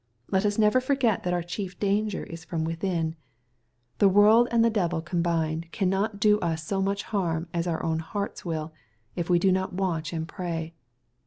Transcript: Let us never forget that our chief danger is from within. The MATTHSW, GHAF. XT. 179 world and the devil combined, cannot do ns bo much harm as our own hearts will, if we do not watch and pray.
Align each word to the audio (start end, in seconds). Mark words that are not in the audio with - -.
Let 0.31 0.47
us 0.47 0.57
never 0.57 0.81
forget 0.81 1.21
that 1.21 1.33
our 1.35 1.43
chief 1.43 1.79
danger 1.79 2.23
is 2.23 2.43
from 2.43 2.63
within. 2.63 3.15
The 3.99 4.07
MATTHSW, 4.07 4.09
GHAF. 4.09 4.09
XT. 4.09 4.13
179 4.13 4.13
world 4.15 4.47
and 4.49 4.65
the 4.65 4.69
devil 4.71 5.01
combined, 5.03 5.71
cannot 5.71 6.19
do 6.19 6.39
ns 6.43 6.67
bo 6.67 6.81
much 6.81 7.03
harm 7.03 7.47
as 7.53 7.67
our 7.67 7.83
own 7.83 7.99
hearts 7.99 8.43
will, 8.43 8.73
if 9.15 9.29
we 9.29 9.37
do 9.37 9.51
not 9.51 9.73
watch 9.73 10.11
and 10.11 10.27
pray. 10.27 10.73